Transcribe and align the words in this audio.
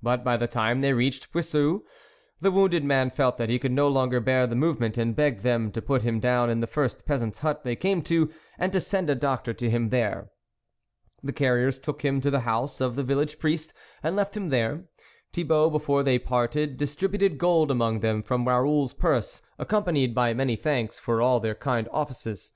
But 0.00 0.22
by 0.22 0.36
the 0.36 0.46
time 0.46 0.80
they 0.80 0.92
reached 0.92 1.32
Puiseux, 1.32 1.80
the 2.40 2.52
wounded 2.52 2.84
man 2.84 3.10
felt 3.10 3.36
that 3.38 3.48
he 3.48 3.58
could 3.58 3.72
no 3.72 3.88
longer 3.88 4.20
bear 4.20 4.46
the 4.46 4.54
movement, 4.54 4.96
and 4.96 5.16
begged 5.16 5.42
them 5.42 5.72
to 5.72 5.82
put 5.82 6.04
him 6.04 6.20
down 6.20 6.50
in 6.50 6.60
the 6.60 6.68
first 6.68 7.04
peasant's 7.04 7.38
hut 7.38 7.64
they 7.64 7.74
came 7.74 8.00
to, 8.02 8.30
and 8.60 8.72
to 8.72 8.80
send 8.80 9.10
a 9.10 9.16
doctor 9.16 9.52
to 9.54 9.68
him 9.68 9.88
there. 9.88 10.30
The 11.20 11.32
carriers 11.32 11.80
took 11.80 12.02
him 12.02 12.20
to 12.20 12.30
the 12.30 12.42
house 12.46 12.80
of 12.80 12.94
the 12.94 13.02
village 13.02 13.40
priest, 13.40 13.74
and 14.04 14.14
left 14.14 14.36
him 14.36 14.50
there, 14.50 14.84
Thibault 15.32 15.70
before 15.70 16.04
they 16.04 16.20
parted, 16.20 16.76
dis 16.76 16.94
tributing 16.94 17.36
gold 17.36 17.68
among 17.68 17.98
them 17.98 18.22
from 18.22 18.46
Raoul's 18.46 18.94
purse, 18.94 19.42
accompanied 19.58 20.14
by 20.14 20.32
many 20.32 20.54
thanks 20.54 21.00
for 21.00 21.20
all 21.20 21.40
their 21.40 21.56
kind 21.56 21.88
offices. 21.90 22.52